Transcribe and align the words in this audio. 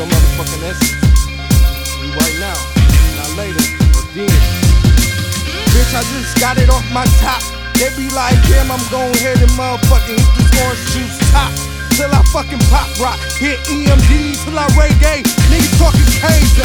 your 0.00 0.08
motherfucking 0.08 0.64
essence. 0.64 0.96
You 2.00 2.08
right 2.16 2.36
now, 2.40 2.56
not 3.20 3.36
later, 3.36 3.60
or 4.00 4.04
then. 4.16 4.32
Bitch, 5.76 5.92
I 5.92 6.00
just 6.16 6.40
got 6.40 6.56
it 6.56 6.72
off 6.72 6.84
my 6.88 7.04
top. 7.20 7.44
They 7.76 7.92
be 8.00 8.08
like, 8.16 8.40
damn, 8.48 8.72
I'm 8.72 8.80
gon' 8.88 9.12
ahead 9.20 9.44
and 9.44 9.52
motherfucking 9.60 10.16
hit 10.16 10.32
this 10.40 10.48
orange 10.64 10.84
juice 10.96 11.18
top. 11.28 11.52
Till 12.00 12.08
I 12.08 12.24
fucking 12.32 12.64
pop 12.72 12.88
rock, 12.96 13.20
hit 13.36 13.60
EMD 13.68 14.40
till 14.40 14.56
I 14.56 14.64
reggae. 14.72 15.20
Niggas 15.52 15.76
talking 15.76 16.08
crazy. 16.16 16.64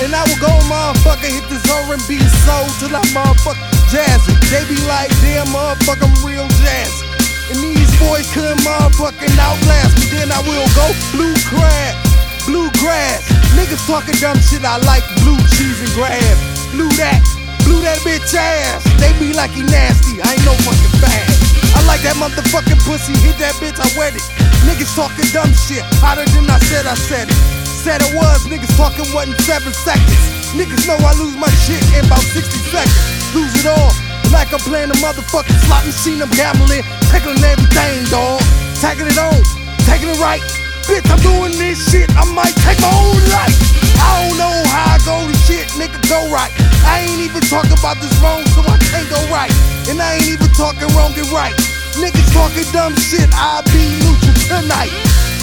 And 0.00 0.16
I 0.16 0.24
will 0.24 0.40
go 0.40 0.52
motherfucker 0.72 1.28
hit 1.28 1.44
this 1.52 1.60
R&B 1.68 2.16
soul 2.48 2.64
till 2.80 2.96
I 2.96 3.04
motherfucker 3.12 3.60
jazz 3.92 4.24
it. 4.24 4.40
They 4.48 4.64
be 4.72 4.80
like, 4.88 5.12
damn, 5.20 5.52
motherfucker, 5.52 6.08
I'm 6.08 6.24
real 6.24 6.48
jazzy. 6.64 7.09
And 7.50 7.58
these 7.58 7.90
boys 7.98 8.30
couldn't 8.30 8.62
motherfucking 8.62 9.34
outlast 9.34 9.98
me. 9.98 10.06
Then 10.14 10.30
I 10.30 10.38
will 10.46 10.70
go 10.78 10.86
blue 11.10 11.34
crab, 11.50 11.98
bluegrass. 12.46 13.26
Niggas 13.58 13.82
talking 13.90 14.14
dumb 14.22 14.38
shit, 14.38 14.62
I 14.62 14.78
like 14.86 15.02
blue 15.26 15.34
cheese 15.58 15.82
and 15.82 15.90
grass. 15.98 16.38
Blue 16.70 16.86
that, 17.02 17.18
blew 17.66 17.82
that 17.82 17.98
bitch 18.06 18.38
ass. 18.38 18.86
They 19.02 19.10
be 19.18 19.34
like 19.34 19.50
he 19.50 19.66
nasty, 19.66 20.22
I 20.22 20.38
ain't 20.38 20.46
no 20.46 20.54
fucking 20.62 20.94
bad. 21.02 21.26
I 21.74 21.82
like 21.90 22.06
that 22.06 22.14
motherfucking 22.22 22.78
pussy, 22.86 23.18
hit 23.18 23.34
that 23.42 23.58
bitch, 23.58 23.82
I 23.82 23.90
wet 23.98 24.14
it. 24.14 24.22
Niggas 24.62 24.94
talking 24.94 25.26
dumb 25.34 25.50
shit, 25.50 25.82
hotter 25.98 26.22
than 26.30 26.46
I 26.46 26.58
said 26.70 26.86
I 26.86 26.94
said 26.94 27.26
it. 27.26 27.38
Said 27.66 27.98
it 27.98 28.14
was, 28.14 28.46
niggas 28.46 28.70
talking 28.78 29.10
wasn't 29.10 29.40
seven 29.42 29.74
seconds. 29.74 30.22
Niggas 30.54 30.86
know 30.86 31.02
I 31.02 31.18
lose 31.18 31.34
my 31.34 31.50
shit 31.66 31.82
in 31.98 32.06
about 32.06 32.22
60 32.22 32.46
seconds. 32.70 33.34
Lose 33.34 33.54
it 33.58 33.66
all, 33.66 33.90
like 34.32 34.52
I'm 34.52 34.62
playing 34.62 34.90
a 34.90 34.98
motherfucking 34.98 35.58
slot 35.66 35.86
machine, 35.86 36.22
I'm 36.22 36.30
gambling, 36.34 36.82
tackling 37.10 37.42
everything, 37.42 38.04
dog. 38.10 38.40
Tagging 38.80 39.06
it 39.06 39.18
on, 39.20 39.36
taking 39.84 40.08
it 40.08 40.18
right. 40.18 40.40
Bitch, 40.88 41.04
I'm 41.12 41.20
doing 41.20 41.52
this 41.60 41.78
shit, 41.92 42.08
I 42.16 42.24
might 42.32 42.56
take 42.64 42.80
my 42.80 42.88
own 42.88 43.20
life. 43.28 43.52
I 44.00 44.24
don't 44.24 44.38
know 44.40 44.56
how 44.72 44.96
I 44.96 44.98
go 45.04 45.20
to 45.20 45.36
shit, 45.44 45.68
nigga, 45.76 46.00
go 46.08 46.18
right. 46.32 46.50
I 46.88 47.04
ain't 47.04 47.20
even 47.20 47.44
talking 47.44 47.76
about 47.76 48.00
this 48.00 48.10
wrong, 48.24 48.40
so 48.56 48.64
I 48.64 48.80
can't 48.80 49.06
go 49.12 49.20
right. 49.28 49.52
And 49.92 50.00
I 50.00 50.16
ain't 50.16 50.32
even 50.32 50.48
talking 50.56 50.88
wrong 50.96 51.12
and 51.12 51.28
right. 51.28 51.52
Niggas 52.00 52.32
talking 52.32 52.64
dumb 52.72 52.96
shit, 52.96 53.28
I'll 53.36 53.62
be 53.68 53.84
neutral 54.00 54.34
tonight. 54.48 54.94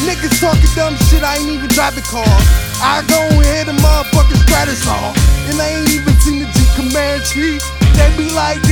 Niggas 0.02 0.42
talking 0.42 0.74
dumb 0.74 0.98
shit, 1.06 1.22
I 1.22 1.38
ain't 1.38 1.50
even 1.54 1.70
driving 1.70 2.06
cars. 2.10 2.46
I 2.82 3.06
go 3.06 3.22
ahead 3.38 3.70
and 3.70 3.78
motherfucking 3.78 4.42
Stratus 4.50 4.77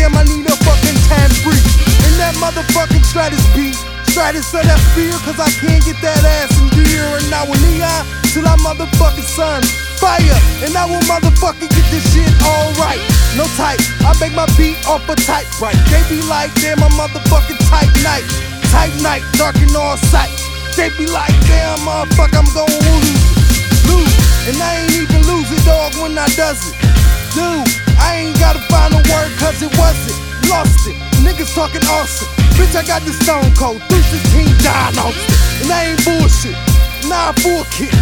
damn, 0.05 0.17
I 0.17 0.23
need 0.29 0.45
a 0.45 0.55
fucking 0.61 0.99
time 1.09 1.33
free. 1.41 1.61
And 2.05 2.13
that 2.21 2.37
motherfucking 2.37 3.01
Stratus 3.01 3.41
beat. 3.57 3.73
Stratus 4.05 4.53
of 4.53 4.63
that 4.63 4.79
fear, 4.93 5.17
cause 5.25 5.41
I 5.41 5.49
can't 5.59 5.81
get 5.81 5.97
that 6.05 6.21
ass 6.21 6.53
in 6.61 6.69
gear. 6.77 7.09
And 7.17 7.33
I 7.33 7.41
will 7.49 7.57
neon 7.65 8.05
till 8.29 8.45
I 8.45 8.53
motherfucking 8.61 9.25
sun 9.25 9.65
fire. 9.97 10.37
And 10.61 10.77
I 10.77 10.85
will 10.85 11.01
motherfucking 11.09 11.73
get 11.73 11.87
this 11.89 12.05
shit 12.13 12.29
alright. 12.45 13.01
No 13.33 13.49
type, 13.57 13.81
I 14.05 14.13
make 14.21 14.37
my 14.37 14.45
beat 14.53 14.77
off 14.85 15.01
a 15.09 15.17
typewriter. 15.17 15.81
They 15.89 16.05
be 16.07 16.21
like, 16.29 16.53
damn, 16.61 16.79
my 16.79 16.89
motherfucking 16.93 17.59
tight 17.65 17.89
night. 18.05 18.25
Tight 18.69 18.93
night, 19.01 19.25
dark 19.41 19.57
in 19.57 19.73
all 19.73 19.97
sight. 20.13 20.31
They 20.77 20.93
be 21.01 21.09
like, 21.09 21.33
damn, 21.49 21.81
motherfucker, 21.81 22.45
I'm 22.45 22.49
gon' 22.53 22.69
lose. 22.69 23.21
Lose. 23.89 24.15
And 24.45 24.55
I 24.61 24.85
ain't 24.85 24.93
even 25.01 25.21
lose 25.25 25.49
it, 25.49 25.65
dog, 25.65 25.97
when 25.97 26.13
I 26.13 26.29
does 26.37 26.61
it. 26.69 26.77
Dude, 27.33 27.64
I 28.05 28.21
ain't 28.21 28.37
gotta 28.37 28.61
find 28.69 28.93
a 28.93 29.01
word, 29.09 29.31
cause 29.41 29.57
it 29.65 29.73
wasn't. 29.77 30.17
Lost 30.49 30.85
it. 30.85 30.93
Niggas 31.25 31.55
talking 31.57 31.81
awesome. 31.89 32.29
Bitch, 32.53 32.77
I 32.77 32.85
got 32.85 33.01
the 33.01 33.13
stone 33.17 33.49
cold. 33.57 33.81
316 33.89 34.45
John 34.61 34.93
Austin. 35.01 35.35
And 35.65 35.69
I 35.73 35.89
ain't 35.89 36.01
bullshit. 36.05 36.53
Nah, 37.09 37.33
full 37.41 37.65
kit. 37.73 37.93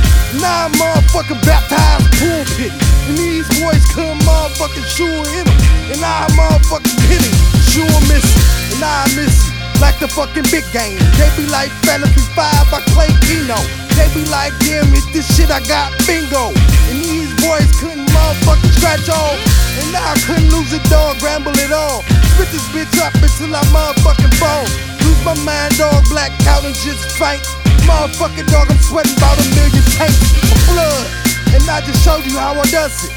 Nah, 0.43 0.67
motherfucking 0.75 1.39
baptized 1.47 2.07
pulpit. 2.19 2.75
And 3.07 3.15
these 3.15 3.47
boys 3.63 3.83
couldn't 3.95 4.19
motherfucking 4.27 4.87
hit 5.31 5.47
him. 5.47 5.59
And 5.95 6.03
I 6.03 6.27
motherfucking 6.35 6.99
hit 7.07 7.23
him. 7.23 7.35
Sure 7.71 7.99
miss 8.11 8.27
it. 8.27 8.75
And 8.75 8.83
I 8.83 9.07
miss 9.15 9.47
it. 9.47 9.53
Like 9.79 9.99
the 9.99 10.07
fucking 10.07 10.47
big 10.51 10.63
game. 10.71 10.99
They 11.15 11.31
be 11.35 11.47
like 11.47 11.71
Fantasy 11.87 12.23
5, 12.35 12.39
I 12.39 12.79
play 12.95 13.11
Keno. 13.27 13.59
They 13.95 14.07
be 14.15 14.23
like, 14.29 14.53
damn 14.63 14.91
it, 14.95 15.05
this 15.11 15.27
shit 15.35 15.51
I 15.51 15.59
got 15.67 15.91
bingo. 16.07 16.55
And 16.91 16.99
these 17.03 17.22
boys 17.47 17.67
couldn't 17.79 18.07
motherfucking 18.09 18.73
scratch 18.79 19.07
off. 19.11 19.37
And 19.79 19.87
now 19.91 20.15
I 20.15 20.17
couldn't 20.23 20.49
lose 20.49 20.71
a 20.71 20.81
dog, 20.87 21.19
ramble 21.21 21.55
it 21.59 21.71
all. 21.71 22.03
Spit 22.35 22.49
this 22.49 22.65
bitch 22.71 22.95
up 23.03 23.13
until 23.19 23.51
I 23.55 23.63
motherfucking 23.75 24.33
fall. 24.39 24.65
Lose 25.03 25.21
my 25.27 25.35
mind, 25.43 25.75
dog, 25.77 26.03
black 26.09 26.31
out 26.47 26.63
and 26.63 26.75
just 26.75 27.03
faint. 27.19 27.43
Motherfucking 27.83 28.47
dog, 28.47 28.71
I'm 28.71 28.79
sweating 28.79 29.15
about 29.17 29.37
a 29.39 29.45
million 29.55 29.83
tanks 29.97 30.19
of 30.51 30.59
blood. 30.71 31.05
And 31.53 31.63
I 31.69 31.81
just 31.83 32.01
showed 32.03 32.25
you 32.25 32.37
how 32.39 32.55
I 32.55 32.65
does 32.71 32.95
it. 33.03 33.13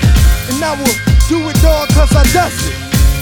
And 0.51 0.59
I 0.63 0.75
will 0.75 0.97
do 1.31 1.39
it, 1.49 1.57
dog, 1.63 1.89
cause 1.95 2.13
I 2.15 2.25
does 2.35 2.57
it. 2.67 2.75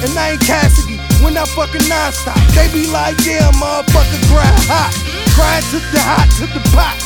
And 0.05 0.13
I 0.19 0.37
ain't 0.37 0.43
Cassidy 0.43 0.99
when 1.23 1.37
I 1.37 1.45
fucking 1.45 1.89
non-stop. 1.89 2.37
They 2.57 2.69
be 2.73 2.89
like, 2.89 3.17
yeah, 3.25 3.53
motherfucker, 3.57 4.21
grind 4.29 4.61
hot. 4.69 4.93
Grind 5.37 5.65
to 5.73 5.79
the 5.93 6.01
hot, 6.01 6.29
to 6.39 6.47
the 6.53 6.63
pot. 6.71 7.04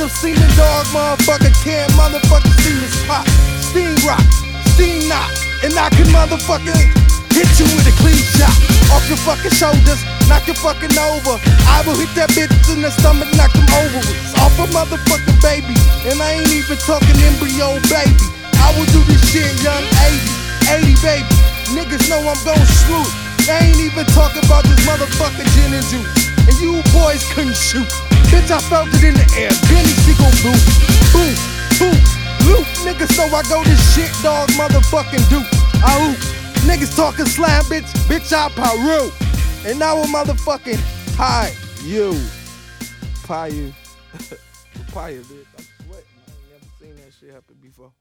Bitch, 0.00 0.08
I'm 0.08 0.16
seeming 0.16 0.56
dog, 0.56 0.86
motherfucker, 0.96 1.52
can't 1.60 1.92
motherfucking 1.92 2.56
see 2.64 2.72
this 2.80 3.04
pop. 3.04 3.28
Steam 3.60 3.92
rock, 4.08 4.24
steam 4.72 5.04
knock. 5.08 5.28
And 5.60 5.76
I 5.76 5.92
can 5.92 6.08
motherfucker 6.08 6.72
hit 7.36 7.48
you 7.60 7.68
with 7.76 7.84
a 7.84 7.92
clean 8.00 8.16
shot. 8.16 8.56
Off 8.96 9.04
your 9.12 9.20
fucking 9.28 9.52
shoulders, 9.52 10.00
knock 10.24 10.46
your 10.48 10.56
fucking 10.56 10.96
over. 10.96 11.36
I 11.68 11.84
will 11.84 12.00
hit 12.00 12.08
that 12.16 12.32
bitch 12.32 12.48
in 12.72 12.80
the 12.80 12.88
stomach, 12.88 13.28
knock 13.36 13.52
him 13.52 13.68
over. 13.76 14.00
It's 14.00 14.32
off 14.40 14.56
a 14.56 14.72
motherfucking 14.72 15.36
baby. 15.44 15.76
And 16.08 16.16
I 16.16 16.40
ain't 16.40 16.48
even 16.48 16.80
talking 16.80 17.20
embryo 17.20 17.76
baby. 17.92 18.24
I 18.56 18.72
will 18.80 18.88
do 18.96 19.04
this 19.04 19.20
shit 19.28 19.52
young 19.60 19.84
80, 20.80 20.96
80 20.96 20.96
baby. 21.04 21.36
Niggas 21.76 22.08
know 22.08 22.24
I'm 22.24 22.40
gon' 22.40 22.56
swoop. 22.88 23.08
I 23.52 23.68
ain't 23.68 23.80
even 23.84 24.08
talking 24.16 24.44
about 24.48 24.64
this 24.64 24.80
motherfucking 24.88 25.48
gin 25.52 25.76
and 25.76 25.84
juice. 25.92 26.08
And 26.48 26.56
you 26.56 26.80
boys 26.88 27.20
couldn't 27.36 27.52
shoot. 27.52 28.09
Bitch, 28.30 28.50
I 28.50 28.60
felt 28.70 28.88
it 28.94 29.04
in 29.04 29.14
the 29.14 29.26
air. 29.36 29.52
Benny 29.68 29.94
Siegel 30.06 30.30
boom, 30.42 30.58
boom, 31.12 31.34
boom, 31.78 31.98
loop. 32.46 32.66
Niggas 32.86 33.12
know 33.18 33.28
I 33.34 33.42
go 33.50 33.62
this 33.64 33.82
shit, 33.94 34.10
dog, 34.22 34.48
motherfucking 34.50 35.28
do. 35.28 35.42
I 35.84 35.98
hoop. 35.98 36.18
Niggas 36.64 36.94
talking 36.96 37.26
slam, 37.26 37.62
bitch, 37.64 37.90
bitch, 38.08 38.32
I 38.32 38.48
Peru. 38.50 39.10
And 39.68 39.78
now 39.78 39.96
we're 39.96 40.04
motherfucking 40.04 40.80
high 41.16 41.52
you. 41.84 42.14
Papaya. 43.22 43.72
Papaya, 44.86 45.20
bitch. 45.20 45.46
I'm 45.56 45.64
sweating. 45.86 46.04
I 46.16 46.30
ain't 46.30 46.50
never 46.50 46.66
seen 46.78 46.96
that 46.96 47.12
shit 47.18 47.30
happen 47.30 47.56
before. 47.62 47.92